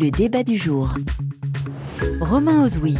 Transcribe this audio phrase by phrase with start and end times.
[0.00, 0.94] Le débat du jour.
[2.22, 2.96] Romain Ozoui.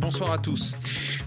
[0.00, 0.74] Bonsoir à tous.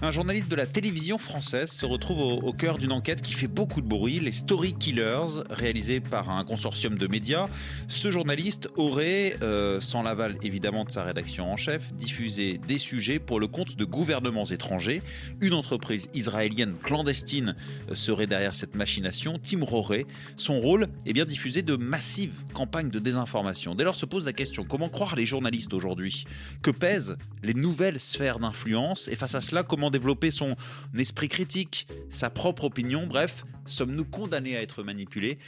[0.00, 3.80] Un journaliste de la télévision française se retrouve au, cœur d'une enquête qui fait beaucoup
[3.80, 7.46] de bruit, les Story Killers, réalisée par un consortium de médias.
[7.88, 13.18] Ce journaliste aurait, euh, sans l'aval évidemment de sa rédaction en chef, diffusé des sujets
[13.18, 15.02] pour le compte de gouvernements étrangers.
[15.40, 17.56] Une entreprise israélienne clandestine
[17.90, 20.06] euh, serait derrière cette machination, Tim Roré.
[20.36, 23.74] Son rôle est bien diffuser de massives campagnes de désinformation.
[23.74, 26.24] Dès lors se pose la question, comment croire les journalistes aujourd'hui?
[26.62, 29.08] Que pèsent les nouvelles sphères d'influence?
[29.08, 30.56] Et face à cela, comment développer son
[30.96, 35.38] esprit critique, sa propre opinion, bref, sommes-nous condamnés à être manipulés?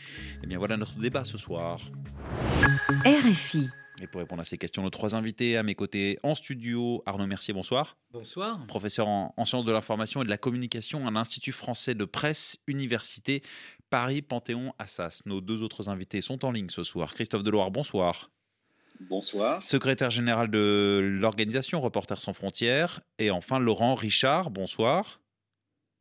[0.42, 1.80] Eh bien voilà notre débat ce soir.
[3.04, 3.68] RFI.
[4.02, 7.26] Et pour répondre à ces questions, nos trois invités à mes côtés en studio, Arnaud
[7.26, 7.98] Mercier, bonsoir.
[8.12, 8.66] Bonsoir.
[8.66, 13.42] Professeur en, sciences de l'information et de la communication à l'Institut français de presse, Université
[13.90, 15.22] Paris Panthéon Assas.
[15.26, 17.12] Nos deux autres invités sont en ligne ce soir.
[17.12, 18.30] Christophe Deloire, bonsoir.
[19.00, 19.62] Bonsoir.
[19.62, 23.00] Secrétaire général de l'organisation Reporters sans frontières.
[23.18, 25.20] Et enfin, Laurent Richard, bonsoir.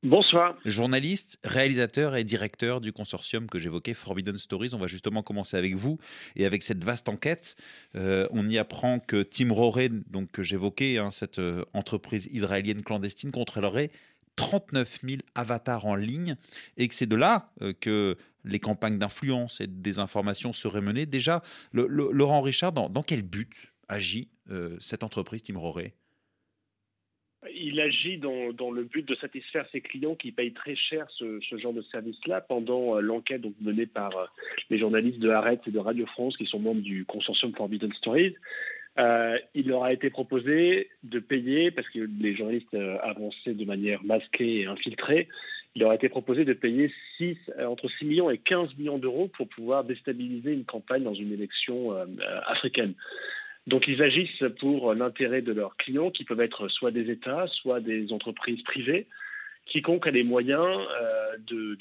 [0.03, 0.55] Bonsoir.
[0.63, 4.71] Journaliste, réalisateur et directeur du consortium que j'évoquais, Forbidden Stories.
[4.73, 5.97] On va justement commencer avec vous
[6.35, 7.55] et avec cette vaste enquête.
[7.95, 12.81] Euh, on y apprend que Tim Roré, donc que j'évoquais, hein, cette euh, entreprise israélienne
[12.81, 13.91] clandestine, contrôlerait
[14.37, 16.37] 39 000 avatars en ligne
[16.77, 21.05] et que c'est de là euh, que les campagnes d'influence et de désinformation seraient menées.
[21.05, 21.41] Déjà,
[21.73, 25.93] Laurent Richard, dans, quel but agit euh, cette entreprise Tim Roré
[27.55, 31.71] il agit dans, le but de satisfaire ses clients qui payent très cher ce, genre
[31.71, 34.11] de service-là pendant euh, l'enquête menée par
[34.69, 38.35] les journalistes de Arrête et de Radio France qui sont membres du consortium Forbidden Stories.
[38.99, 43.63] Euh, il leur a été proposé de payer, parce que les journalistes euh, avançaient de
[43.63, 45.29] manière masquée et infiltrée,
[45.75, 49.29] il leur a été proposé de payer euh, entre 6 millions et 15 millions d'euros
[49.29, 51.95] pour pouvoir déstabiliser une campagne dans une élection
[52.45, 52.93] africaine.
[53.67, 57.79] Donc ils agissent pour l'intérêt de leurs clients, qui peuvent être soit des États, soit
[57.79, 59.07] des entreprises privées.
[59.65, 60.65] Quiconque a les moyens
[61.47, 61.77] de,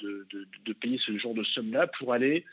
[0.67, 2.45] de, payer ce genre de somme-là pour aller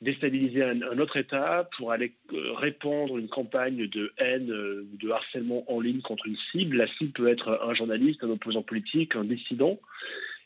[0.00, 5.70] déstabiliser un, autre État pour aller euh, répandre une campagne de haine, euh, de harcèlement
[5.70, 6.76] en ligne contre une cible.
[6.78, 9.78] La cible peut être un journaliste, un opposant politique, un dissident.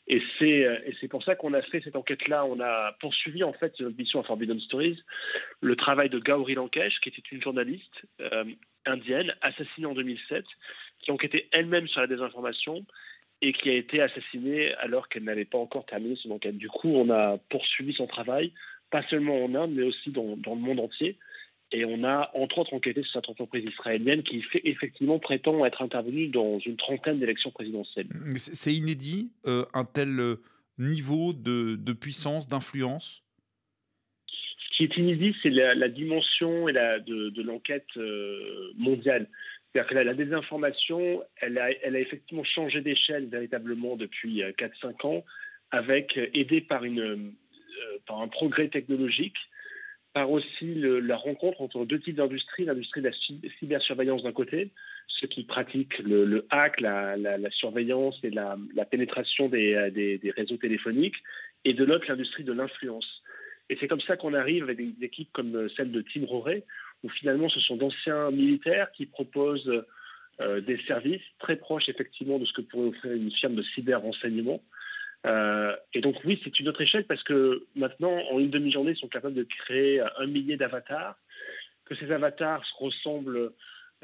[0.07, 2.45] Et c'est, euh, pour ça qu'on a fait cette enquête-là.
[2.47, 5.03] On a poursuivi en fait notre mission à Forbidden Stories,
[5.61, 8.07] le travail de Gauri Lankesh, qui était une journaliste
[8.85, 10.45] indienne assassinée en 2007,
[10.99, 12.85] qui enquêtait elle-même sur la désinformation
[13.41, 16.57] et qui a été assassinée alors qu'elle n'avait pas encore terminé son enquête.
[16.57, 18.53] Du coup, on a poursuivi son travail
[18.95, 21.19] pas seulement en Inde, mais aussi dans, le monde entier.
[21.73, 25.83] Et on a entre autres enquêté sur cette entreprise israélienne qui fait, effectivement prétend être
[25.83, 28.07] intervenue dans une trentaine d'élections présidentielles.
[28.37, 30.41] C'est inédit, euh, un tel euh,
[30.79, 33.25] niveau de, puissance, d'influence?
[34.29, 39.29] Ce qui est inédit, c'est la, dimension et la, de, l'enquête euh, mondiale.
[39.73, 45.25] C'est-à-dire que la, désinformation, elle a, elle a effectivement changé d'échelle véritablement depuis 4-5 ans,
[45.73, 47.35] avec, aidée par une,
[48.07, 49.37] par un progrès technologique,
[50.13, 54.71] par aussi la rencontre entre deux types d'industries, l'industrie de la cybersurveillance d'un côté,
[55.09, 57.17] ceux qui pratiquent le, hack, la,
[57.51, 58.57] surveillance et la,
[58.89, 61.17] pénétration des, des, réseaux téléphoniques,
[61.65, 63.23] et de l'autre l'industrie de l'influence.
[63.71, 66.65] Et c'est comme ça qu'on arrive avec des, équipes comme celle de Tim Roré,
[67.03, 69.85] où finalement ce sont d'anciens militaires qui proposent
[70.41, 74.63] euh, des services très proches effectivement de ce que pourrait offrir une firme de cyber-renseignement,
[75.27, 78.97] euh, et donc oui, c'est une autre échelle parce que maintenant, en une demi-journée, ils
[78.97, 81.17] sont capables de créer un millier d'avatars,
[81.87, 83.53] que ces avatars ressemblent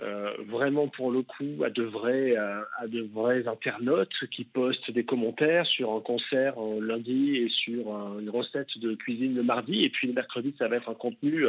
[0.01, 5.05] euh, vraiment pour le coup à de, vrais, à, de vrais internautes qui postent des
[5.05, 7.89] commentaires sur un concert lundi et sur
[8.19, 11.47] une recette de cuisine le mardi, et puis le mercredi, ça va être un contenu,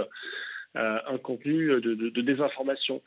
[0.75, 3.01] euh, de, désinformation.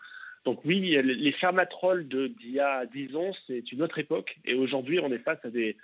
[0.47, 4.39] Donc oui, les fermatrolls d'il y a 10 ans, c'est une autre époque.
[4.45, 5.75] Et aujourd'hui, on est face à des,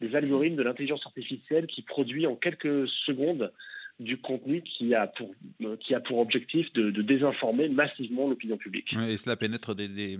[0.00, 3.52] des algorithmes de l'intelligence artificielle qui produit en quelques secondes
[4.00, 8.94] du contenu qui a pour, euh, qui a pour objectif de, désinformer massivement l'opinion publique.
[9.08, 10.18] et cela pénètre des,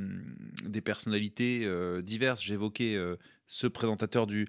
[0.84, 2.42] personnalités euh, diverses.
[2.42, 3.16] J'évoquais euh,
[3.48, 4.44] ce présentateur de,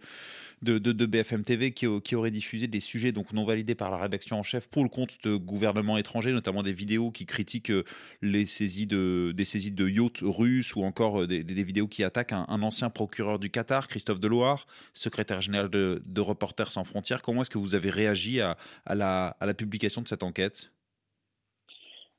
[0.62, 4.68] BFM TV qui, aurait diffusé des sujets donc non validés par la rédaction en chef
[4.68, 7.86] pour le compte de gouvernements étrangers, notamment des vidéos qui critiquent euh,
[8.22, 9.34] les saisies de,
[9.88, 14.19] yachts russes ou encore euh, des, vidéos qui attaquent un, ancien procureur du Qatar, Christophe
[14.19, 17.22] Deloire, secrétaire général de, Reporters sans frontières.
[17.22, 20.72] Comment est-ce que vous avez réagi à, à, la, à la publication de cette enquête?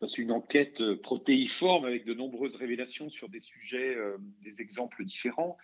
[0.08, 3.98] C'est une enquête euh, protéiforme avec de nombreuses révélations sur des sujets,
[4.42, 5.58] des exemples différents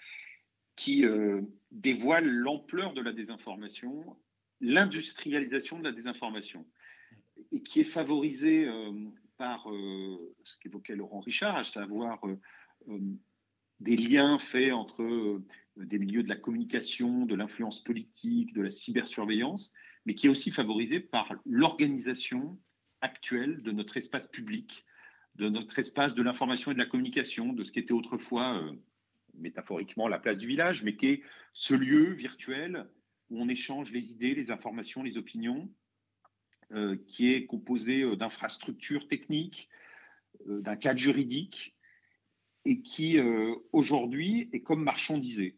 [0.76, 4.16] qui euh, dévoile l'ampleur de la désinformation,
[4.60, 6.66] l'industrialisation de la désinformation.
[7.52, 8.66] et qui est favorisé
[9.36, 9.68] par
[10.44, 12.22] ce qu'évoquait Laurent Richard, à savoir
[13.80, 15.42] des liens faits entre
[15.76, 19.72] des milieux de la communication, de l'influence politique, de la cybersurveillance,
[20.06, 22.58] mais qui est aussi favorisé par l'organisation
[23.00, 24.86] actuelle de notre espace public,
[25.34, 28.72] de notre espace de l'information et de la communication, de ce qui était autrefois, euh,
[29.38, 31.22] métaphoriquement, la place du village, mais qui est
[31.52, 32.86] ce lieu virtuel
[33.30, 35.68] où on échange les idées, les informations, les opinions,
[36.72, 39.68] euh, qui est composé euh, d'infrastructures techniques,
[40.46, 41.74] d'un cadre juridique,
[42.66, 43.18] et qui
[43.72, 45.56] aujourd'hui est comme marchandisé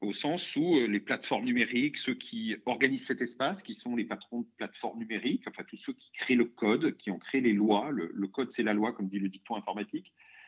[0.00, 4.04] au sens où euh, les plateformes numériques, ceux qui organisent cet espace, qui sont les
[4.04, 7.52] patrons de plateformes numériques, enfin tous ceux qui créent le code, qui ont créé les
[7.52, 10.39] lois, le, code c'est la loi, comme dit le dicton informatique, euh,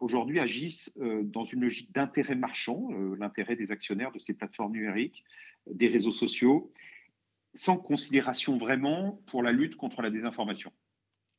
[0.00, 2.88] aujourd'hui agissent euh, dans une logique d'intérêt marchand,
[3.18, 5.24] l'intérêt des actionnaires de ces plateformes numériques,
[5.66, 6.72] des réseaux sociaux,
[7.54, 10.72] sans considération vraiment pour la lutte contre la désinformation.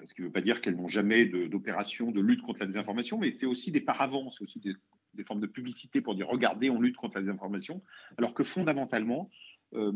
[0.04, 3.18] Ce qui ne veut pas dire qu'elles n'ont jamais d'opération de, lutte contre la désinformation,
[3.18, 6.82] mais c'est aussi des paravents, c'est aussi des formes de publicité pour dire regardez, on
[6.82, 7.82] lutte contre la désinformation,
[8.18, 9.30] alors que fondamentalement,
[9.76, 9.92] euh,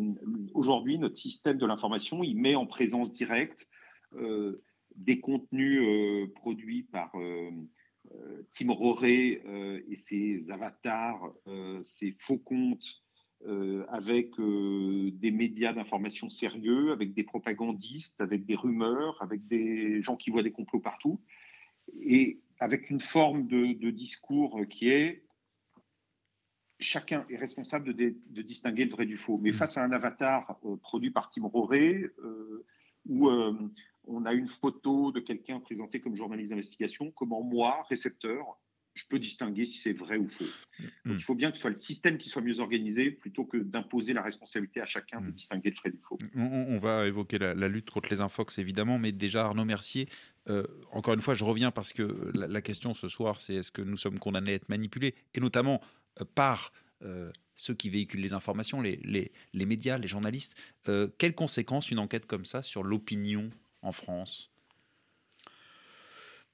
[0.54, 3.68] aujourd'hui, notre système de l'information, il met en présence directe
[4.14, 4.64] euh,
[4.96, 7.12] des contenus euh, produits par
[8.52, 9.42] Tim Roré
[9.88, 11.34] et ses avatars,
[11.84, 13.04] ses faux comptes,
[13.90, 20.32] avec des médias d'information sérieux, avec des propagandistes, avec des rumeurs, avec des gens qui
[20.32, 21.20] voient des complots partout.
[22.02, 25.24] Et avec une forme de, discours qui est
[26.80, 29.40] chacun est responsable de, distinguer le vrai du faux.
[29.42, 29.54] Mais mm.
[29.54, 32.66] face à un avatar euh, produit par Tim Roré, euh,
[33.08, 33.54] où euh,
[34.08, 38.58] on a une photo de quelqu'un présenté comme journaliste d'investigation, comment moi, récepteur,
[38.98, 40.46] je peux distinguer si c'est vrai ou faux.
[40.80, 41.12] Donc, mm.
[41.12, 44.14] il faut bien que ce soit le système qui soit mieux organisé plutôt que d'imposer
[44.14, 45.32] la responsabilité à chacun de mm.
[45.32, 46.18] distinguer le vrai du faux.
[46.36, 50.10] On, va évoquer la, lutte contre les infox, évidemment, mais déjà, Arnaud Mercier,
[50.50, 53.82] euh, encore une fois, je reviens parce que la, question ce soir, c'est est-ce que
[53.82, 55.80] nous sommes condamnés à être manipulés, et notamment
[56.20, 56.74] euh, par
[57.04, 59.00] euh, ceux qui véhiculent les informations, les,
[59.54, 60.56] les, médias, les journalistes.
[61.18, 63.52] quelles conséquences une enquête comme ça sur l'opinion
[63.82, 64.50] en France?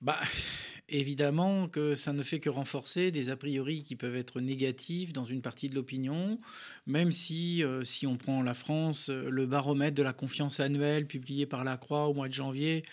[0.01, 0.19] Bah,
[0.89, 5.25] évidemment que ça ne fait que renforcer des a priori qui peuvent être négatifs dans
[5.25, 6.39] une partie de l'opinion,
[6.85, 11.63] même si, si on prend la France, le baromètre de la confiance annuelle publié par
[11.63, 12.83] la Croix au mois de janvier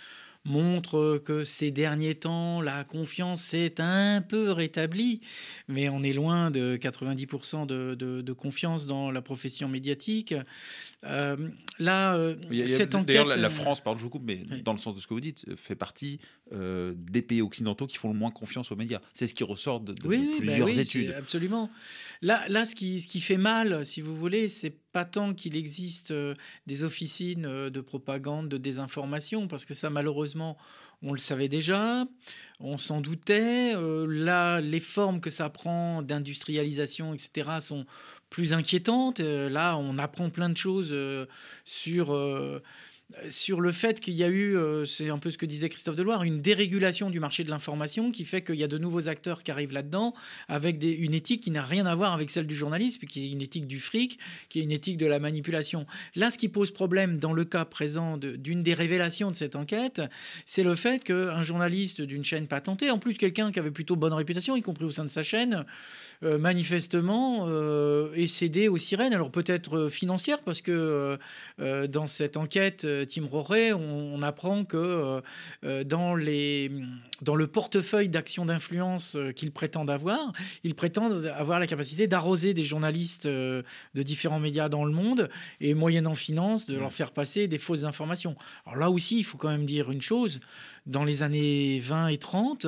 [0.44, 5.20] montre que ces derniers temps, la confiance s'est un peu rétablie,
[5.68, 10.34] mais on est loin de 90% de, confiance dans la profession médiatique.
[11.04, 11.36] Euh,
[11.78, 13.08] là, euh, cette enquête...
[13.08, 15.20] D'ailleurs, la, France, pardon, je vous coupe, mais dans le sens de ce que vous
[15.20, 16.20] dites, fait partie
[16.52, 19.00] euh, des pays occidentaux qui font le moins confiance aux médias.
[19.12, 21.14] C'est ce qui ressort de, oui, bah plusieurs oui, études.
[21.18, 21.70] Absolument.
[22.22, 25.56] Là, là ce, qui, ce qui fait mal, si vous voulez, c'est pas tant qu'il
[25.56, 26.12] existe
[26.66, 30.56] des officines de propagande, de désinformation, parce que ça, malheureusement,
[31.02, 32.04] on le savait déjà,
[32.58, 33.74] on s'en doutait.
[33.74, 37.86] là, les formes que ça prend d'industrialisation, etc., sont
[38.28, 39.20] plus inquiétantes.
[39.20, 40.94] là, on apprend plein de choses
[41.64, 42.14] sur
[43.28, 45.96] sur le fait qu'il y a eu, euh, c'est un peu ce que disait Christophe
[45.96, 49.42] Deloire, une dérégulation du marché de l'information qui fait qu'il y a de nouveaux acteurs
[49.42, 50.14] qui arrivent là-dedans
[50.48, 53.42] avec une éthique qui n'a rien à voir avec celle du journalisme, qui est une
[53.42, 54.18] éthique du fric,
[54.48, 55.86] qui est une éthique de la manipulation.
[56.14, 60.02] Là, ce qui pose problème dans le cas présent d'une des révélations de cette enquête,
[60.46, 64.12] c'est le fait qu'un journaliste d'une chaîne patentée, en plus quelqu'un qui avait plutôt bonne
[64.12, 65.64] réputation, y compris au sein de sa chaîne,
[66.22, 71.18] euh, manifestement euh, est cédé aux sirènes, alors peut-être financières, parce que
[71.58, 75.20] dans cette enquête, Tim Roré, on, apprend que euh,
[75.64, 76.70] euh, dans, les,
[77.22, 80.32] dans le portefeuille d'actions d'influence euh, qu'ils prétendent avoir,
[80.64, 83.64] ils prétendent avoir la capacité d'arroser des journalistes de
[83.94, 85.28] différents médias dans le monde
[85.60, 88.36] et moyennant finance de leur faire passer des fausses informations.
[88.66, 90.40] Alors là aussi, il faut quand même dire une chose,
[90.86, 92.66] dans les années 20 et 30.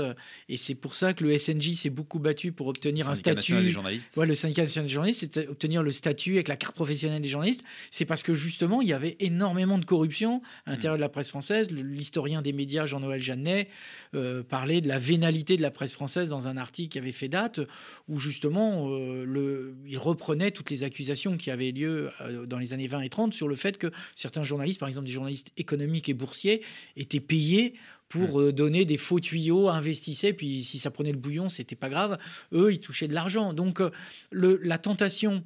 [0.49, 3.61] Et c'est pour ça que le SNJ s'est beaucoup battu pour obtenir un statut.
[3.63, 4.17] Des journalistes.
[4.17, 7.65] le syndicat national des journalistes, c'est obtenir le statut avec la carte professionnelle des journalistes.
[7.91, 11.29] C'est parce que justement, il y avait énormément de corruption à l'intérieur de la presse
[11.29, 11.71] française.
[11.71, 13.69] L'historien des médias, Jean-Noël Jeannet,
[14.15, 17.29] euh, parlait de la vénalité de la presse française dans un article qui avait fait
[17.29, 17.61] date,
[18.09, 22.73] où justement, euh, le, il reprenait toutes les accusations qui avaient lieu euh, dans les
[22.73, 26.09] années 20 et 30 sur le fait que certains journalistes, par exemple des journalistes économiques
[26.09, 26.63] et boursiers,
[26.97, 27.75] étaient payés
[28.13, 28.43] pour mm.
[28.43, 32.19] euh, donner des faux tuyaux, investissaient, puis si ça prenait le bouillon, c'était pas grave.
[32.53, 33.53] Eux, ils touchaient de l'argent.
[33.53, 33.91] Donc euh,
[34.31, 35.43] le, la tentation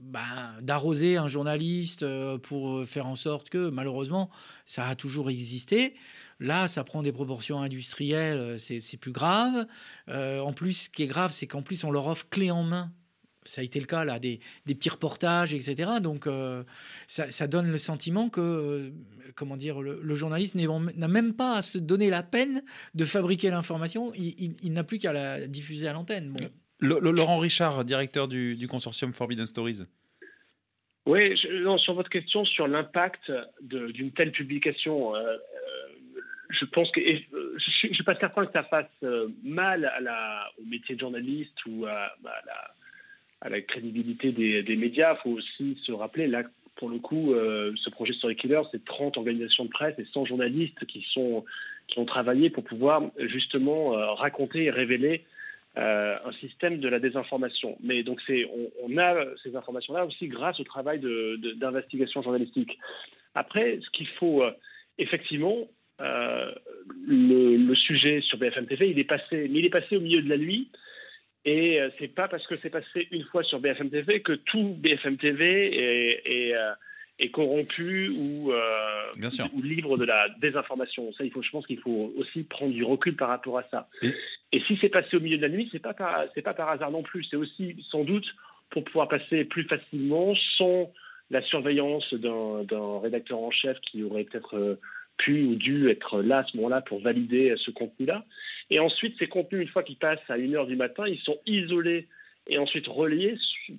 [0.00, 4.30] bah, d'arroser un journaliste euh, pour faire en sorte que, malheureusement,
[4.64, 5.94] ça a toujours existé.
[6.40, 9.66] Là, ça prend des proportions industrielles, c'est plus grave.
[10.08, 12.92] en plus, ce qui est grave, c'est qu'en plus, on leur offre clé en main
[13.46, 15.92] ça a été le cas là, des, petits reportages, etc.
[16.02, 16.28] Donc
[17.06, 18.92] ça, donne le sentiment que,
[19.34, 22.62] comment dire, le, journaliste n'a même pas à se donner la peine
[22.94, 26.32] de fabriquer l'information, il, n'a plus qu'à la diffuser à l'antenne.
[26.32, 26.50] Bon.
[26.80, 29.84] Laurent Richard, directeur du, consortium Forbidden Stories.
[31.06, 35.38] Oui, sur votre question sur l'impact d'une telle publication, euh, euh,
[36.50, 38.90] je pense que euh, je ne suis pas certain que ça fasse
[39.44, 42.74] mal à la, au métier de journaliste ou à, la,
[43.46, 45.14] à la, crédibilité des, médias.
[45.14, 46.42] Il faut aussi se rappeler, là,
[46.76, 50.84] pour le coup, ce projet Story Killer, c'est 30 organisations de presse et 100 journalistes
[50.84, 51.44] qui, sont,
[51.86, 55.24] qui ont travaillé pour pouvoir justement raconter et révéler
[55.78, 57.76] euh, un système de la désinformation.
[57.82, 58.48] Mais donc c'est,
[58.82, 62.78] on, a ces informations-là aussi grâce au travail d'investigation journalistique.
[63.34, 64.52] Après, ce qu'il faut euh,
[64.96, 65.68] effectivement,
[66.00, 66.50] euh,
[67.06, 70.30] le, sujet sur BFM TV, il est passé, mais il est passé au milieu de
[70.30, 70.70] la nuit.
[71.46, 75.16] Et c'est pas parce que c'est passé une fois sur BFM TV que tout BFM
[75.16, 75.70] TV
[76.26, 76.52] est,
[77.18, 79.12] est corrompu ou, euh,
[79.54, 81.12] ou, libre de la désinformation.
[81.12, 83.88] Ça, il faut, je pense qu'il faut aussi prendre du recul par rapport à ça.
[84.52, 85.94] Et, si c'est passé au milieu de la nuit, c'est pas
[86.34, 87.24] c'est pas par hasard non plus.
[87.24, 88.34] C'est aussi sans doute
[88.70, 90.92] pour pouvoir passer plus facilement sans
[91.30, 94.78] la surveillance d'un rédacteur en chef qui aurait peut-être euh,
[95.16, 98.24] pu ou dû être là à ce moment-là pour valider ce contenu-là.
[98.70, 102.08] Et ensuite, ces contenus, une fois qu'ils passent à 1h du matin, ils sont isolés
[102.48, 103.36] et ensuite reliés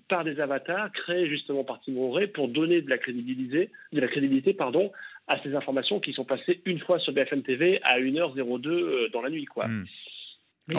[0.07, 4.07] par des avatars créés justement par Timon Ray pour donner de la crédibilité, de la
[4.07, 4.91] crédibilité pardon,
[5.27, 9.21] à ces informations qui sont passées une fois sur BFM TV à 1h02 euh, dans
[9.21, 9.45] la nuit.
[9.45, 9.67] Quoi.
[9.67, 9.85] Hmm.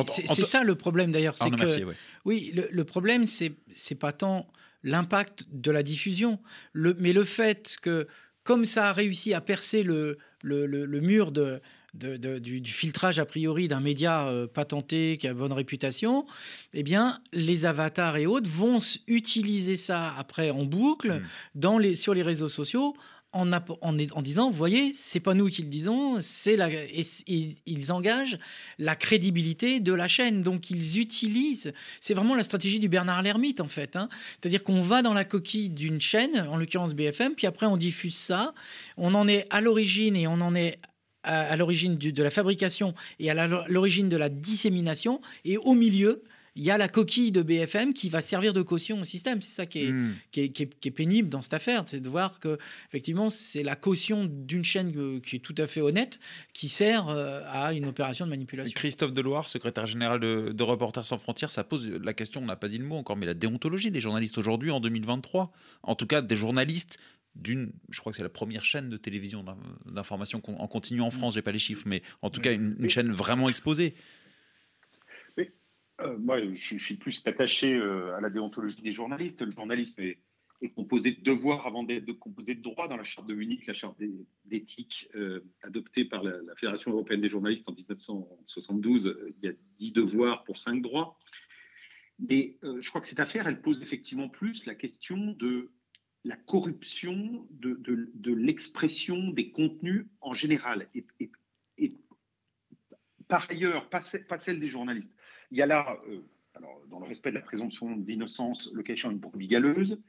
[0.06, 1.36] C'est ça le problème d'ailleurs.
[1.36, 1.94] C'est que,
[2.26, 4.46] Oui, le, problème, c'est pas tant
[4.82, 6.38] l'impact de la diffusion,
[6.74, 8.06] le, mais le fait que,
[8.42, 11.60] comme ça a réussi à percer le, le, le mur de,
[11.94, 16.26] du, filtrage a priori d'un média euh, patenté qui a bonne réputation,
[16.74, 21.22] eh bien, les avatars et autres vont utiliser ça après en boucle hmm.
[21.54, 22.94] dans les, sur les réseaux sociaux
[23.32, 28.38] en, en, disant, vous voyez, c'est pas nous qui le disons, c'est la, ils engagent
[28.78, 30.42] la crédibilité de la chaîne.
[30.42, 33.96] Donc ils utilisent, c'est vraiment la stratégie du Bernard Lermite en fait.
[33.96, 34.08] Hein.
[34.40, 38.16] C'est-à-dire qu'on va dans la coquille d'une chaîne, en l'occurrence BFM, puis après on diffuse
[38.16, 38.54] ça,
[38.96, 40.78] on en est à l'origine et on en est
[41.22, 45.20] à, l'origine de la fabrication et à l'origine de la dissémination.
[45.44, 46.22] Et au milieu,
[46.56, 49.42] il y a la coquille de BFM qui va servir de caution au système.
[49.42, 50.14] C'est ça qui est, hmm.
[50.30, 54.64] qui, est, pénible dans cette affaire, c'est de voir que effectivement c'est la caution d'une
[54.64, 56.18] chaîne euh, qui est tout à fait honnête
[56.52, 58.72] qui sert euh, à une opération de manipulation.
[58.74, 62.56] Christophe Deloire, secrétaire général de, de Reporters sans frontières, ça pose la question, on n'a
[62.56, 65.52] pas dit le mot encore, mais la déontologie des journalistes aujourd'hui en 2023,
[65.82, 66.98] en tout cas des journalistes
[67.38, 69.44] d'une, je crois que c'est la première chaîne de télévision
[69.86, 73.12] d'information en continu en France, j'ai pas les chiffres, mais en tout cas une, chaîne
[73.12, 73.94] vraiment exposée.
[76.00, 79.42] Euh, moi, je, suis plus attaché euh, à la déontologie des journalistes.
[79.42, 80.18] Le journalisme est,
[80.74, 83.96] composé de devoirs avant d'être composé de droits dans la charte de Munich, la charte
[84.44, 89.16] d'éthique euh, adoptée par la, Fédération européenne des journalistes en 1972.
[89.40, 91.16] Il y a dix devoirs pour cinq droits.
[92.18, 95.70] Mais je crois que cette affaire, elle pose effectivement plus la question de
[96.24, 100.88] la corruption de, l'expression des contenus en général.
[100.94, 101.94] Et,
[103.28, 105.16] par ailleurs, pas, celle des journalistes.
[105.50, 106.20] Il y a là, euh,
[106.54, 110.00] alors, dans le respect de la présomption d'innocence, le cas échéant, une brebis galeuse.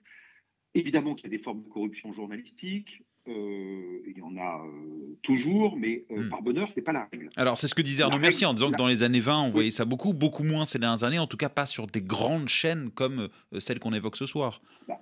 [0.74, 3.04] Évidemment qu'il y a des formes de corruption journalistique.
[3.28, 6.30] Euh, il y en a euh, toujours, mais hmm.
[6.30, 7.30] par bonheur, ce n'est pas la règle.
[7.36, 9.50] Alors, c'est ce que disait Arnaud Mercier en disant que dans les années 20, on
[9.50, 12.50] voyait ça beaucoup, beaucoup moins ces dernières années, en tout cas pas sur des grandes
[12.50, 13.30] chaînes comme
[13.60, 14.60] celle qu'on évoque ce soir.
[14.88, 15.00] Bah,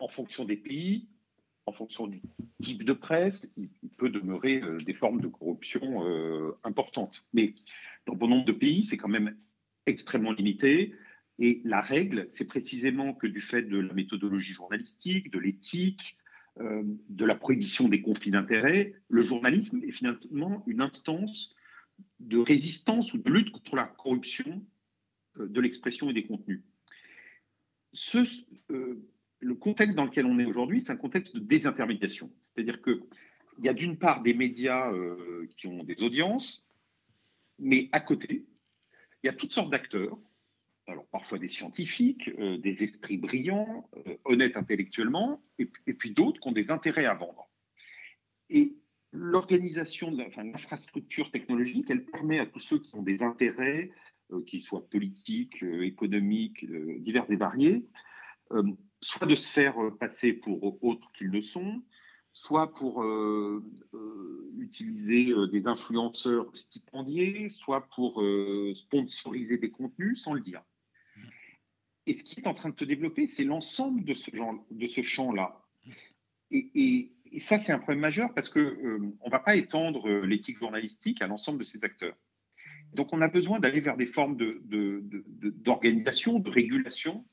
[0.00, 1.08] en fonction des pays,
[1.68, 2.22] en fonction du
[2.62, 7.26] type de presse, il, peut demeurer euh, des formes de corruption euh, importantes.
[7.32, 7.54] Mais
[8.06, 9.36] dans bon nombre de pays, c'est quand même
[9.86, 10.94] extrêmement limité.
[11.38, 16.16] Et la règle, c'est précisément que du fait de la méthodologie journalistique, de l'éthique,
[16.58, 21.54] de la prohibition des conflits d'intérêts, le journalisme est finalement une instance
[22.18, 24.64] de résistance ou de lutte contre la corruption
[25.38, 26.62] de l'expression et des contenus.
[27.92, 28.24] Ce,
[29.40, 32.30] le contexte dans lequel on est aujourd'hui, c'est un contexte de désintermédiation.
[32.42, 33.00] C'est-à-dire qu'il
[33.60, 36.70] y a d'une part des médias euh, qui ont des audiences,
[37.58, 38.46] mais à côté,
[39.22, 40.18] il y a toutes sortes d'acteurs,
[40.86, 46.48] alors parfois des scientifiques, euh, des esprits brillants, euh, honnêtes intellectuellement, et, puis d'autres qui
[46.48, 47.48] ont des intérêts à vendre.
[48.50, 48.74] Et
[49.12, 53.90] l'organisation, enfin, l'infrastructure technologique, elle permet à tous ceux qui ont des intérêts,
[54.46, 56.66] qu'ils soient politiques, économiques,
[57.00, 57.86] divers et variés,
[59.00, 61.82] soit de se faire euh, passer pour autres qu'ils ne sont,
[62.32, 63.64] soit pour euh,
[63.94, 68.22] euh, utiliser des influenceurs stipendiés, soit pour
[68.74, 70.62] sponsoriser des contenus sans le dire.
[72.06, 75.64] et ce qui est en train de se développer, c'est l'ensemble de ce, ce champ-là.
[76.50, 81.26] Et, ça, c'est un problème majeur parce qu'on ne va pas étendre l'éthique journalistique à
[81.26, 82.16] l'ensemble de ces acteurs.
[82.94, 87.26] Donc, on a besoin d'aller vers des formes d'organisation, de, régulation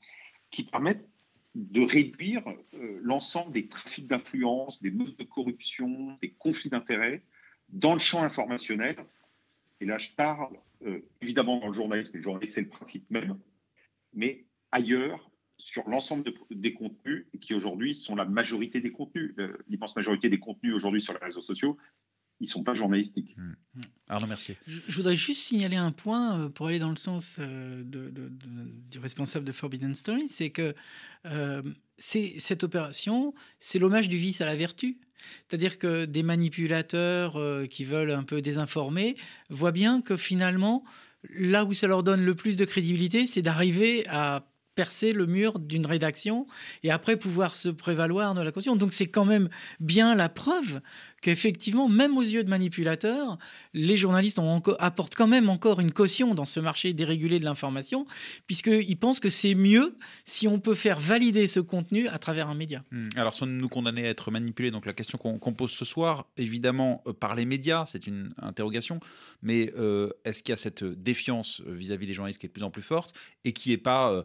[0.50, 1.08] qui permettent
[1.56, 2.42] de réduire
[2.74, 7.22] euh, l'ensemble des trafics d'influence, des modes de corruption, des conflits d'intérêts
[7.70, 8.96] dans le champ informationnel.
[9.80, 10.56] Et là, je parle
[11.20, 13.38] évidemment dans le journalisme, le journalisme, c'est le principe même,
[14.12, 19.34] mais ailleurs sur l'ensemble des contenus qui aujourd'hui sont la majorité des contenus.
[19.68, 21.76] L'immense majorité des contenus aujourd'hui sur les réseaux sociaux,
[22.40, 23.36] ils ne sont pas journalistiques.
[23.36, 23.80] Mmh.
[24.08, 24.56] Arnaud Mercier.
[24.66, 28.12] Je, voudrais juste signaler un point euh, pour aller dans le sens euh, de,
[28.90, 30.74] du responsable de Forbidden Story, c'est que
[31.24, 31.62] euh,
[31.98, 34.98] cette opération, c'est l'hommage du vice à la vertu.
[35.48, 39.16] C'est-à-dire que des manipulateurs euh, qui veulent un peu désinformer
[39.48, 40.84] voient bien que finalement,
[41.34, 45.58] là où ça leur donne le plus de crédibilité, c'est d'arriver à percer le mur
[45.58, 46.46] d'une rédaction
[46.84, 48.76] et après pouvoir se prévaloir de la caution.
[48.76, 49.48] Donc c'est quand même
[49.80, 50.80] bien la preuve
[51.26, 53.38] qu'effectivement, même aux yeux de manipulateurs,
[53.74, 54.40] les journalistes
[54.78, 58.06] apportent quand même encore une caution dans ce marché dérégulé de l'information,
[58.46, 62.54] puisqu'ils pensent que c'est mieux si on peut faire valider ce contenu à travers un
[62.54, 62.84] média.
[62.92, 63.08] Hmm.
[63.16, 67.12] Alors, sommes-nous condamnés à être manipulés Donc, la question qu'on pose ce soir, évidemment, euh,
[67.12, 69.00] par les médias, c'est une interrogation,
[69.42, 72.52] mais euh, est-ce qu'il y a cette défiance euh, vis-à-vis des journalistes qui est de
[72.54, 73.14] plus en plus forte
[73.44, 74.24] et qui n'est pas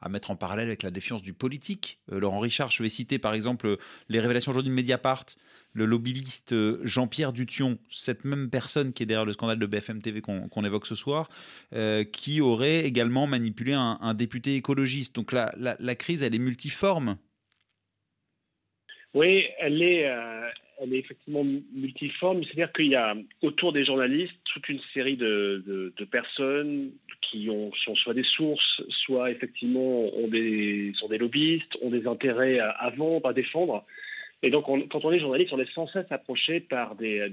[0.00, 3.34] à mettre en parallèle avec la défiance du politique Laurent Richard, je vais citer par
[3.34, 5.24] exemple les révélations aujourd'hui de Mediapart,
[5.72, 10.00] le lobbyiste euh, Jean-Pierre Dution, cette même personne qui est derrière le scandale de BFM
[10.00, 11.28] TV qu'on évoque ce soir,
[11.74, 15.14] euh, qui aurait également manipulé un, député écologiste.
[15.14, 17.18] Donc la, la, crise, elle est multiforme.
[19.14, 20.48] Oui, elle est, euh,
[20.78, 22.42] elle est effectivement multiforme.
[22.44, 27.94] C'est-à-dire qu'il y a autour des journalistes toute une série de, personnes qui ont, sont
[27.94, 33.26] soit des sources, soit effectivement ont des, sont des lobbyistes, ont des intérêts à, vendre,
[33.28, 33.84] à défendre.
[34.42, 37.32] Et donc, quand on est journaliste, on est sans cesse approché par des,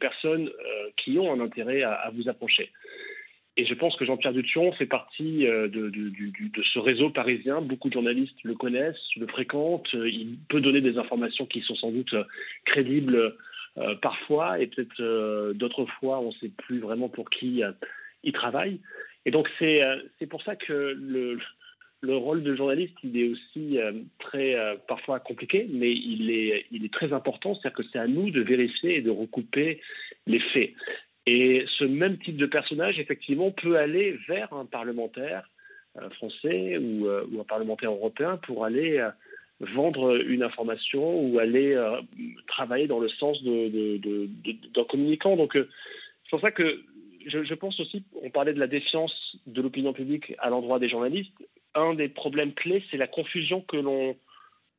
[0.00, 2.70] personnes euh, qui ont un intérêt à, vous approcher.
[3.58, 5.92] Et je pense que Jean-Pierre Dution fait partie euh, de,
[6.62, 7.60] ce réseau parisien.
[7.60, 9.92] Beaucoup de journalistes le connaissent, le fréquentent.
[9.92, 12.14] Il peut donner des informations qui sont sans doute
[12.64, 13.36] crédibles
[13.76, 17.62] euh, parfois, et peut-être d'autres fois, on ne sait plus vraiment pour qui
[18.22, 18.80] il travaille.
[19.26, 19.82] Et donc, c'est
[20.30, 21.38] pour ça que le,
[22.00, 26.66] le rôle de journaliste, il est aussi euh, très euh, parfois compliqué, mais il est,
[26.70, 27.54] il est très important.
[27.54, 29.80] C'est-à-dire que c'est à nous de vérifier et de recouper
[30.26, 30.74] les faits.
[31.30, 35.50] Et ce même type de personnage, effectivement, peut aller vers un parlementaire
[35.98, 39.06] euh, français ou, un parlementaire européen pour aller
[39.60, 41.76] vendre une information ou aller
[42.46, 45.36] travailler dans le sens d'un communicant.
[45.36, 46.80] Donc, c'est pour ça que
[47.26, 51.34] je, pense aussi, on parlait de la défiance de l'opinion publique à l'endroit des journalistes
[51.74, 53.76] un des problèmes clés, c'est la confusion que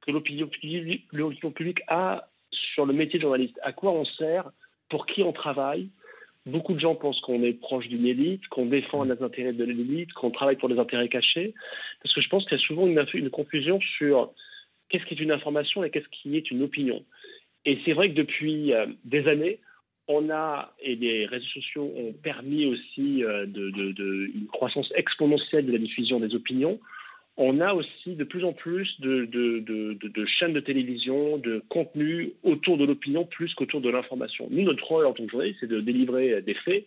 [0.08, 3.60] l'opinion publique a sur le métier de journaliste.
[3.62, 4.52] À quoi on sert?
[4.90, 5.90] Pour qui on travaille?
[6.46, 10.14] Beaucoup de gens pensent qu'on est proche d'une élite, qu'on défend les intérêts de l'élite,
[10.14, 11.54] qu'on travaille pour des intérêts cachés.
[12.02, 14.34] Parce que je pense qu'il y a souvent une, confusion sur
[14.88, 17.06] qu'est-ce qui est une information et qu'est-ce qui est une opinion.
[17.66, 19.60] Et c'est vrai que depuis euh, des années,
[20.08, 25.78] on a, et les réseaux sociaux ont permis aussi euh, une croissance exponentielle de la
[25.78, 26.80] diffusion des opinions.
[27.42, 32.86] On a aussi de plus en plus de, chaînes de télévision, de contenu autour de
[32.86, 34.50] l'opinion plus qu'autour de l'information.
[34.52, 36.86] Nous, notre rôle en tant que journaliste, c'est de délivrer des faits,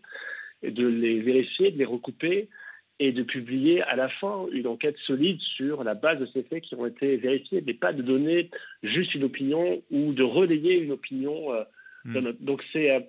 [0.62, 2.50] de les vérifier, de les recouper
[2.98, 6.62] et de publier à la fin une enquête solide sur la base de ces faits
[6.62, 8.50] qui ont été vérifiés, mais pas de donner
[8.82, 11.54] juste une opinion ou de relayer une opinion.
[11.54, 11.64] Euh,
[12.04, 12.32] Hmm.
[12.40, 13.00] Donc c'est euh,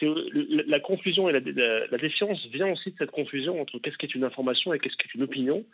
[0.00, 4.24] la confusion et la, défiance vient aussi de cette confusion entre qu'est-ce qui est une
[4.24, 5.64] information et qu'est-ce qui est une opinion.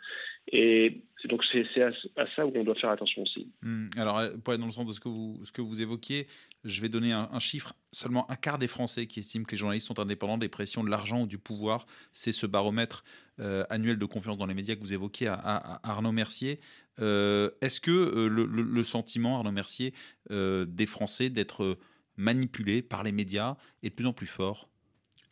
[0.51, 3.51] Et donc c'est à, ça où on doit faire attention aussi.
[3.61, 3.87] Hmm.
[3.97, 6.27] Alors pour aller dans le sens de ce que vous, ce évoquiez,
[6.63, 7.73] je vais donner un, chiffre.
[7.91, 10.89] Seulement un quart des Français qui estiment que les journalistes sont indépendants des pressions de
[10.89, 11.85] l'argent ou du pouvoir.
[12.11, 13.03] C'est ce baromètre
[13.39, 16.59] euh, annuel de confiance dans les médias que vous évoquiez à, Arnaud Mercier.
[16.99, 19.93] Euh, est-ce que le, sentiment, Arnaud Mercier,
[20.29, 21.77] des Français d'être
[22.17, 24.69] manipulé par les médias est de plus en plus fort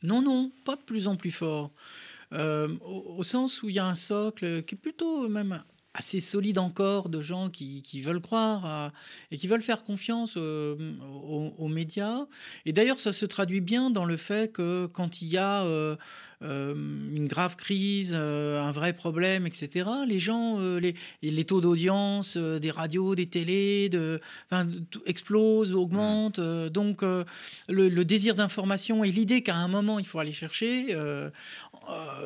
[0.02, 1.72] Non, non, pas de plus en plus fort.
[2.34, 6.58] Euh, au, sens où il y a un socle qui est plutôt même assez solide
[6.58, 8.92] encore de gens qui, veulent croire
[9.30, 10.76] et qui veulent faire confiance euh,
[11.58, 12.26] aux, médias.
[12.66, 15.96] Et d'ailleurs, ça se traduit bien dans le fait que quand il y a euh,
[16.44, 23.16] une grave crise, un vrai problème, etc., les gens, les, les, taux d'audience des radios,
[23.16, 24.20] des télés, de,
[25.06, 26.40] explosent, augmentent.
[26.40, 27.26] donc, le,
[27.68, 30.96] le, désir d'information et l'idée qu'à un moment, il faut aller chercher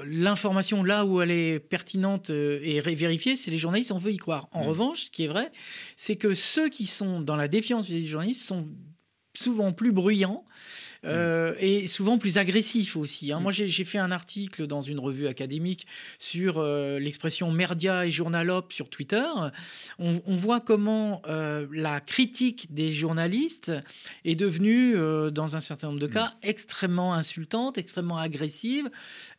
[0.06, 4.48] l'information là où elle est pertinente et vérifiée, c'est les journalistes, on veut y croire.
[4.52, 4.68] En mmh.
[4.68, 5.52] revanche, ce qui est vrai,
[5.96, 8.68] c'est que ceux qui sont dans la défiance des journalistes sont
[9.36, 10.44] souvent plus bruyants
[11.06, 13.32] euh, et souvent plus agressif aussi.
[13.32, 13.40] Hein.
[13.40, 15.88] Moi, j'ai fait un article dans une revue académique
[16.20, 19.26] sur euh, l'expression merdia et journalope sur Twitter.
[20.00, 23.72] On, voit comment euh, la critique des journalistes
[24.24, 24.96] est devenue,
[25.32, 28.90] dans un certain nombre de cas, extrêmement insultante, extrêmement agressive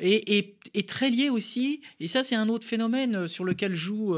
[0.01, 1.81] et, très liée aussi.
[2.01, 4.16] Et ça, c'est un autre phénomène sur lequel joue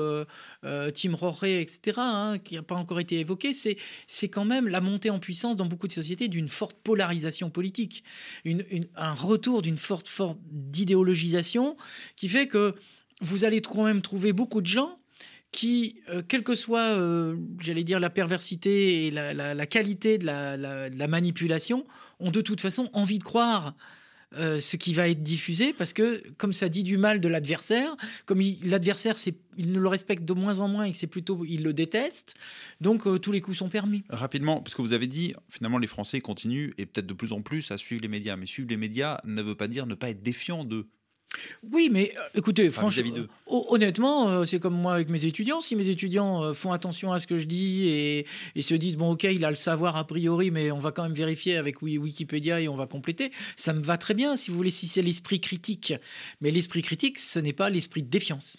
[0.62, 3.52] Tim Roré, etc., hein, qui n'a pas encore été évoqué.
[3.52, 8.04] C'est quand même la montée en puissance dans beaucoup de sociétés d'une forte polarisation politique,
[8.96, 11.76] un retour d'une forte forme d'idéologisation
[12.16, 12.74] qui fait que
[13.20, 14.98] vous allez quand même trouver beaucoup de gens
[15.52, 21.08] qui, euh, quelle que soit, euh, j'allais dire, la perversité et la, qualité de la,
[21.08, 21.84] manipulation,
[22.20, 23.74] ont de toute façon envie de croire
[24.36, 27.96] euh, ce qui va être diffusé parce que, comme ça dit du mal de l'adversaire,
[28.26, 29.16] comme l'adversaire,
[29.56, 32.36] il ne le respecte de moins en moins et que c'est plutôt, il le déteste,
[32.80, 34.04] donc euh, tous les coups sont permis.
[34.08, 37.42] Rapidement, parce que vous avez dit, finalement, les Français continuent et peut-être de plus en
[37.42, 38.36] plus à suivre les médias.
[38.36, 40.88] Mais suivre les médias ne veut pas dire ne pas être défiant d'eux.
[41.72, 43.12] Oui, mais euh, écoutez, franchement,
[43.46, 45.60] honnêtement, euh, c'est comme moi avec mes étudiants.
[45.60, 49.12] Si mes étudiants euh, font attention à ce que je dis et, se disent, bon,
[49.12, 52.60] ok, il a le savoir a priori, mais on va quand même vérifier avec Wikipédia
[52.60, 55.40] et on va compléter, ça me va très bien, si vous voulez, si c'est l'esprit
[55.40, 55.94] critique.
[56.40, 58.58] Mais l'esprit critique, ce n'est pas l'esprit de défiance.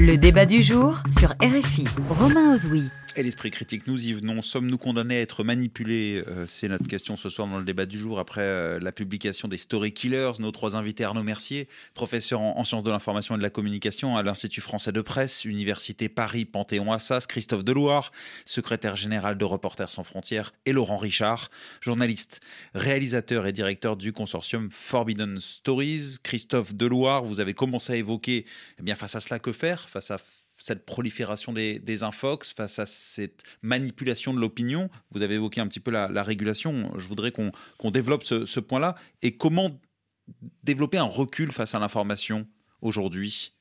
[0.00, 1.82] Le débat du jour sur RFI.
[2.08, 2.84] Romain Ozoui.
[3.16, 4.42] Et l'esprit critique, nous y venons.
[4.42, 7.98] Sommes-nous condamnés à être manipulés euh, C'est notre question ce soir dans le débat du
[7.98, 10.34] jour après euh, la publication des Story Killers.
[10.38, 14.22] Nos trois invités, Arnaud Mercier, professeur en, sciences de l'information et de la communication à
[14.22, 18.12] l'Institut français de presse, Université Paris Panthéon-Assas, Christophe Deloire,
[18.44, 22.40] secrétaire général de Reporters sans frontières, et Laurent Richard, journaliste,
[22.72, 26.18] réalisateur et directeur du consortium Forbidden Stories.
[26.22, 28.46] Christophe Deloire, vous avez commencé à évoquer,
[28.78, 30.18] eh bien face à cela, que faire Face à
[30.58, 34.90] cette prolifération des, infox, face à cette manipulation de l'opinion.
[35.10, 36.92] Vous avez évoqué un petit peu la, régulation.
[36.98, 38.96] Je voudrais qu'on développe ce, point-là.
[39.22, 39.70] Et comment
[40.62, 42.46] développer un recul face à l'information
[42.82, 43.54] aujourd'hui?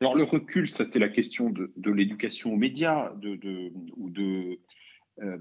[0.00, 4.60] Alors le recul, ça c'est la question de, l'éducation aux médias, de, ou de,
[5.22, 5.38] euh,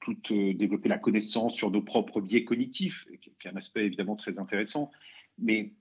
[0.00, 4.16] tout, euh, développer la connaissance sur nos propres biais cognitifs, qui est un aspect évidemment
[4.16, 4.90] très intéressant.
[5.38, 5.72] Mais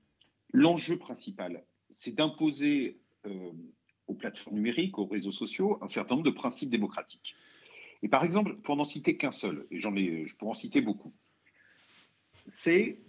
[0.53, 3.51] l'enjeu principal, c'est d'imposer euh,
[4.07, 7.35] aux plateformes numériques, aux réseaux sociaux, un certain nombre de principes démocratiques.
[8.03, 10.81] Et par exemple, pour n'en citer qu'un seul, et j'en ai, je pourrais en citer
[10.81, 11.13] beaucoup,
[12.47, 12.99] c'est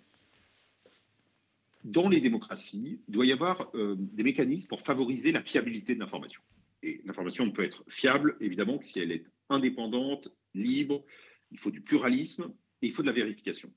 [1.85, 6.01] dans les démocraties, il doit y avoir euh, des mécanismes pour favoriser la fiabilité de
[6.01, 6.41] l'information.
[6.83, 11.05] Et l'information ne peut être fiable, évidemment, que si elle est indépendante, libre,
[11.51, 13.73] il faut du pluralisme et il faut de la vérification.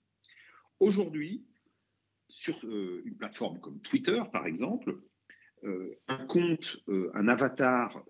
[0.80, 1.44] Aujourd'hui,
[2.30, 4.98] sur euh, une plateforme comme Twitter, par exemple,
[5.64, 8.04] euh, un compte, euh, un avatar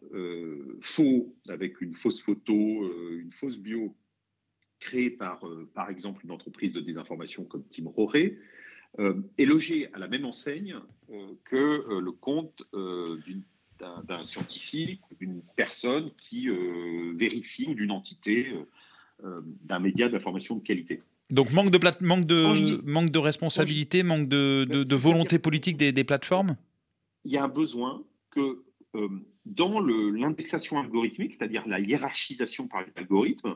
[0.82, 2.54] faux avec une fausse photo,
[3.12, 3.96] une fausse bio
[4.80, 8.38] créé par, par exemple, une entreprise de désinformation comme Tim Roré,
[9.38, 10.80] est logé à la même enseigne
[11.44, 12.64] que le compte
[13.80, 16.50] d'un scientifique, d'une personne qui
[17.16, 18.54] vérifie ou d'une entité,
[19.22, 21.02] d'un média d'information de qualité.
[21.32, 26.04] Donc manque de, manque de, manque de responsabilité, manque de, de, volonté politique des, des,
[26.04, 26.56] plateformes?
[27.24, 28.64] Il y a un besoin que
[28.96, 29.10] euh,
[29.46, 33.56] dans l'indexation algorithmique, c'est-à-dire la hiérarchisation par les algorithmes,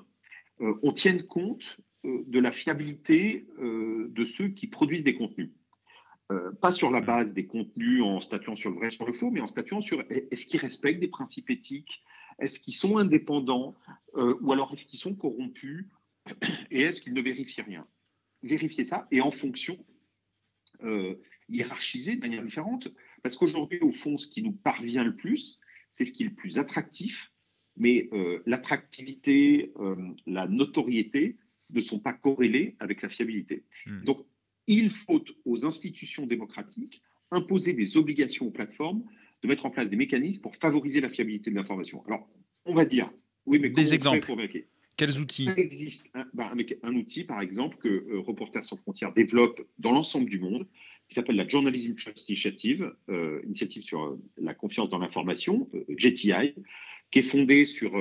[0.61, 5.51] euh, on tienne compte euh, de la fiabilité de ceux qui produisent des contenus.
[6.61, 9.41] pas sur la base des contenus en statuant sur le vrai, sur le faux, mais
[9.41, 12.03] en statuant sur est-ce qu'ils respectent des principes éthiques,
[12.39, 13.75] est-ce qu'ils sont indépendants,
[14.15, 15.87] ou alors est-ce qu'ils sont corrompus,
[16.71, 17.87] et est-ce qu'il ne vérifie rien?
[18.43, 19.77] Vérifier ça et en fonction,
[20.83, 21.15] euh,
[21.49, 22.89] hiérarchiser de manière différente.
[23.23, 25.59] Parce qu'aujourd'hui, au fond, ce qui nous parvient le plus,
[25.91, 27.33] c'est ce qui est le plus attractif,
[27.75, 29.95] mais euh, l'attractivité, euh,
[30.27, 31.37] la notoriété
[31.71, 33.65] ne sont pas corrélées avec la fiabilité.
[33.85, 34.03] Hmm.
[34.03, 34.25] Donc,
[34.67, 39.03] il faut aux institutions démocratiques imposer des obligations aux plateformes
[39.41, 42.03] de mettre en place des mécanismes pour favoriser la fiabilité de l'information.
[42.05, 42.29] Alors,
[42.65, 43.11] on va dire,
[43.45, 44.25] oui, mais des exemples.
[44.25, 44.37] Pour
[44.99, 46.11] quels outils Il existe.
[46.13, 50.39] Un, bah, un, outil, par exemple, que euh, Reporters sans frontières développe dans l'ensemble du
[50.39, 50.67] monde,
[51.07, 56.53] qui s'appelle la Journalism Trust Initiative, euh, initiative sur euh, la confiance dans l'information, JTI,
[57.11, 57.95] qui est fondée sur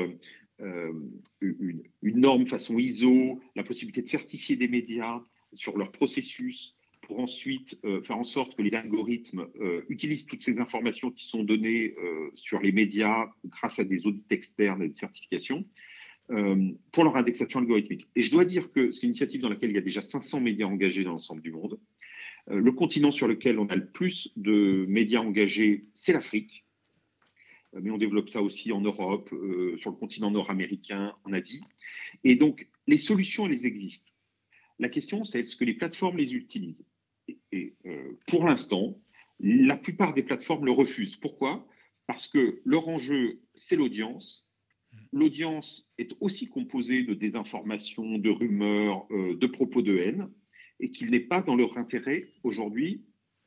[1.40, 5.22] une, norme façon ISO, la possibilité de certifier des médias,
[5.54, 9.46] sur leur processus, pour ensuite faire en sorte que les algorithmes
[9.88, 11.94] utilisent toutes ces informations qui sont données
[12.34, 15.64] sur les médias grâce à des audits externes et des certifications
[16.92, 18.06] pour leur indexation algorithmique.
[18.14, 20.40] Et je dois dire que c'est une initiative dans laquelle il y a déjà 500
[20.40, 21.78] médias engagés dans l'ensemble du monde.
[22.48, 26.66] le continent sur lequel on a le plus de médias engagés, c'est l'Afrique.
[27.72, 29.34] mais on développe ça aussi en Europe,
[29.76, 31.62] sur le continent nord-américain, en Asie.
[32.24, 34.12] Et donc, les solutions, elles existent.
[34.78, 36.84] La question, c'est est-ce que les plateformes les utilisent?
[37.52, 38.98] Et euh, pour l'instant,
[39.40, 41.16] la plupart des plateformes le refusent.
[41.16, 41.66] Pourquoi?
[42.06, 44.47] Parce que leur enjeu, c'est l'audience.
[45.12, 50.28] L'audience est aussi composée de désinformation, de rumeurs, euh, de propos de haine,
[50.80, 53.04] et qu'il n'est pas dans leur intérêt aujourd'hui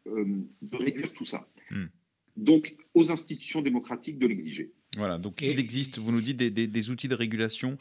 [0.08, 0.26] euh,
[0.62, 1.48] de réduire tout ça.
[1.70, 1.86] Hmm.
[2.38, 4.74] Donc, aux institutions démocratiques de l'exiger.
[4.98, 7.78] Voilà, donc il existe, vous nous dites, des, outils de régulation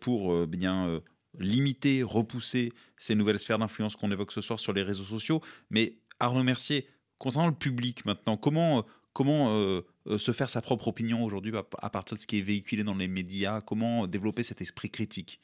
[0.00, 1.02] pour bien
[1.38, 5.40] limiter, repousser ces nouvelles sphères d'influence qu'on évoque ce soir sur les réseaux sociaux.
[5.70, 6.86] Mais Arnaud Mercier,
[7.18, 8.84] concernant le public maintenant, comment,
[9.14, 12.42] comment euh, euh, se faire sa propre opinion aujourd'hui à partir de ce qui est
[12.42, 13.62] véhiculé dans les médias?
[13.62, 15.40] Comment développer cet esprit critique?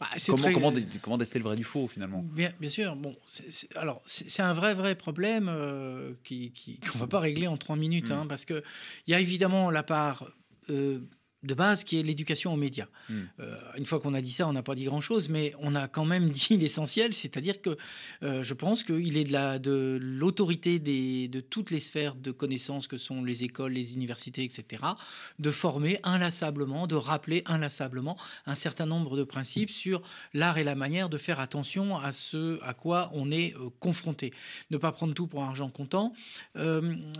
[0.00, 0.72] Bah, comment, comment,
[1.02, 2.22] comment, déceler le vrai du faux finalement?
[2.22, 2.96] Bien, bien, sûr.
[2.96, 3.16] Bon,
[3.76, 8.10] alors c'est un vrai vrai problème euh, qu'on ne va pas régler en trois minutes,
[8.10, 8.12] hmm.
[8.12, 8.62] hein, parce que
[9.06, 10.30] il y a évidemment la part
[11.42, 12.86] de base qui est l'éducation aux médias.
[13.08, 13.22] Hmm.
[13.40, 15.88] Euh, une fois qu'on a dit ça, on n'a pas dit grand-chose, mais on a
[15.88, 17.76] quand même dit l'essentiel, c'est-à-dire que
[18.22, 22.96] euh, je pense qu'il est de l'autorité de, de toutes les sphères de connaissances que
[22.96, 24.82] sont les écoles, les universités, etc.,
[25.38, 30.02] de former inlassablement, de rappeler inlassablement un certain nombre de principes sur
[30.34, 34.32] l'art et la manière de faire attention à ce à quoi on est euh, confronté.
[34.70, 36.12] Ne pas prendre tout pour argent comptant.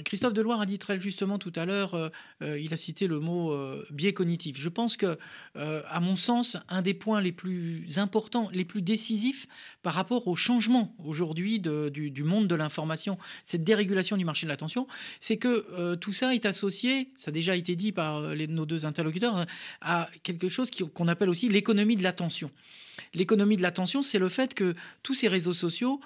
[0.05, 3.57] Christophe Deloire a dit très justement tout à l'heure, il a cité le mot
[3.91, 4.59] biais cognitif.
[4.59, 5.19] Je pense que,
[5.57, 9.47] euh, à mon sens, un des points les plus importants, les plus décisifs
[9.83, 14.87] par rapport au changement aujourd'hui du, monde de l'information, cette dérégulation du marché de l'attention,
[15.21, 18.67] c'est que euh, tout ça est associé, ça a déjà été dit par euh, nos
[18.67, 19.47] deux interlocuteurs,
[19.81, 22.51] à quelque chose qu'on appelle aussi l'économie de l'attention.
[23.15, 26.01] L'économie de l'attention, c'est le fait que tous ces réseaux sociaux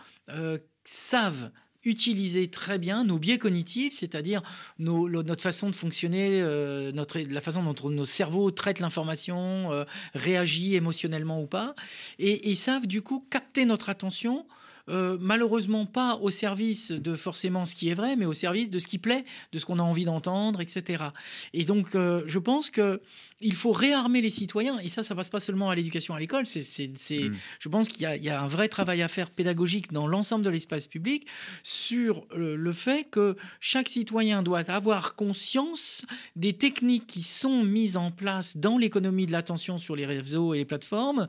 [0.84, 1.50] savent
[1.86, 4.42] utiliser très bien nos biais cognitifs, c'est-à-dire
[4.78, 10.74] notre façon de fonctionner, euh, notre, la façon dont nos cerveaux traitent l'information, euh, réagit
[10.74, 11.74] émotionnellement ou pas,
[12.18, 14.44] et, et savent du coup capter notre attention
[14.88, 18.78] euh, malheureusement pas au service de forcément ce qui est vrai, mais au service de
[18.78, 21.04] ce qui plaît, de ce qu'on a envie d'entendre, etc.
[21.52, 23.00] Et donc, euh, je pense que
[23.40, 26.46] il faut réarmer les citoyens, et ça, ça passe pas seulement à l'éducation à l'école.
[26.46, 27.36] C'est, mm.
[27.58, 30.86] je pense qu'il y, a un vrai travail à faire pédagogique dans l'ensemble de l'espace
[30.86, 31.26] public
[31.62, 37.96] sur le, le fait que chaque citoyen doit avoir conscience des techniques qui sont mises
[37.96, 41.28] en place dans l'économie de l'attention sur les réseaux et les plateformes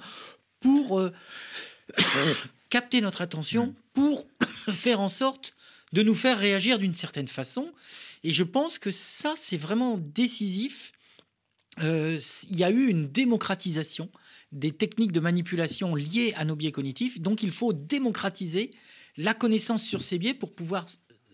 [0.59, 1.11] pour euh,
[2.69, 3.75] capter notre attention mm.
[3.93, 4.27] pour
[4.71, 5.53] faire en sorte
[5.93, 7.71] de nous faire réagir d'une certaine façon.
[8.23, 10.91] Et je pense que ça, c'est vraiment décisif.
[11.79, 14.09] Euh, il y a eu une démocratisation
[14.51, 17.21] des techniques de manipulation liées à nos biais cognitifs.
[17.21, 18.71] Donc il faut démocratiser
[19.17, 20.85] la connaissance sur ces biais pour pouvoir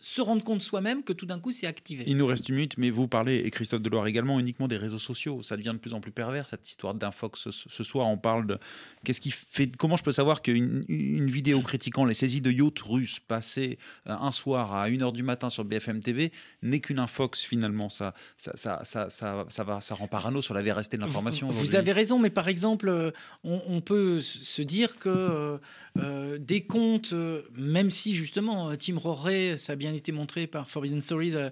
[0.03, 2.03] se rendre compte soi-même que tout d'un coup c'est activé.
[2.07, 4.99] Il nous reste une minute, mais vous parlez, et Christophe Deloire également, uniquement des réseaux
[4.99, 5.41] sociaux.
[5.43, 7.49] Ça devient de plus en plus pervers cette histoire d'infox.
[7.51, 8.59] Ce, soir, on parle de
[9.05, 9.73] qu'est-ce qui fait.
[9.77, 14.11] Comment je peux savoir qu'une une vidéo critiquant les saisies de yachts russes passées euh,
[14.11, 18.51] un soir à 1h du matin sur BFM TV n'est qu'une infox finalement ça ça,
[18.55, 21.49] ça, ça, ça, ça, va, ça rend parano sur la véracité de l'information.
[21.49, 23.11] Vous, avez raison, mais par exemple, euh,
[23.45, 25.59] on, peut se dire que
[25.97, 27.13] euh, des comptes,
[27.55, 31.49] même si justement Tim Roré, ça a bien été montré par Forbidden Stories, euh,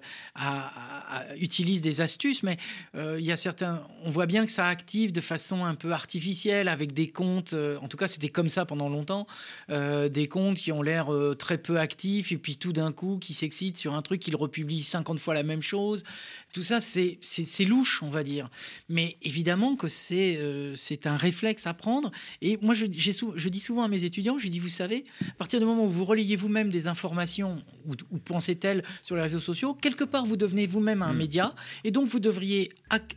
[1.36, 2.58] utilise des astuces, mais
[2.94, 5.92] euh, il y a certains, on voit bien que ça active de façon un peu
[5.92, 7.52] artificielle avec des comptes.
[7.52, 9.26] Euh, en tout cas, c'était comme ça pendant longtemps,
[9.68, 13.78] des comptes qui ont l'air très peu actifs et puis tout d'un coup qui s'excitent
[13.78, 16.04] sur un truc qu'ils republient 50 fois la même chose.
[16.52, 18.50] Tout ça, c'est louche, on va dire.
[18.88, 20.38] Mais évidemment que c'est
[20.76, 22.10] c'est un réflexe à prendre.
[22.40, 25.60] Et moi, je, je dis souvent à mes étudiants, je dis, vous savez, à partir
[25.60, 29.40] du moment où vous relayez vous-même des informations ou, ou pensez tel sur les réseaux
[29.40, 31.16] sociaux, quelque part vous devenez vous-même un mm.
[31.16, 32.72] média et donc vous devriez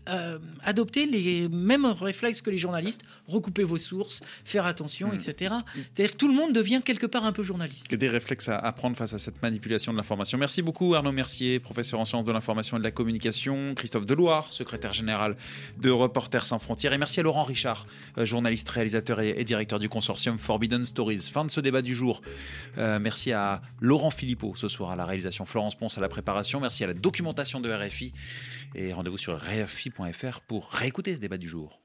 [0.09, 5.15] euh, adopter les mêmes réflexes que les journalistes, recouper vos sources, faire attention, mm.
[5.15, 5.55] etc.
[5.73, 7.93] C'est-à-dire que tout le monde devient quelque part un peu journaliste.
[7.93, 10.37] Des réflexes à apprendre face à cette manipulation de l'information.
[10.37, 14.51] Merci beaucoup Arnaud Mercier, professeur en sciences de l'information et de la communication, Christophe Deloire,
[14.51, 15.37] secrétaire général
[15.77, 17.85] de Reporters sans frontières, et merci à Laurent Richard,
[18.17, 21.29] euh, journaliste, réalisateur et, directeur du consortium Forbidden Stories.
[21.31, 22.21] Fin de ce débat du jour.
[22.77, 26.59] Euh, merci à Laurent Philippot ce soir à réalisation Florence Ponce à la préparation.
[26.59, 28.13] Merci à la documentation de RFI.
[28.75, 31.81] Et rendez-vous sur RFI.fr pour réécouter ce débat du jour.